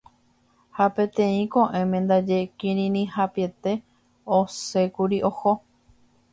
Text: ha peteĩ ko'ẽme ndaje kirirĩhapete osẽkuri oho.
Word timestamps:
ha 0.77 0.85
peteĩ 0.95 1.43
ko'ẽme 1.55 1.97
ndaje 2.07 2.39
kirirĩhapete 2.63 3.71
osẽkuri 4.41 5.17
oho. 5.33 5.51